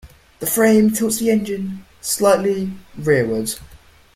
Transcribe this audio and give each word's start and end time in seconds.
The 0.39 0.47
frame 0.47 0.89
tilts 0.89 1.19
the 1.19 1.29
engine 1.29 1.85
slightly 2.01 2.73
rearward. 2.97 3.51